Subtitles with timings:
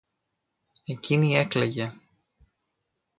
[0.85, 1.93] Εκείνη έκλαιγε.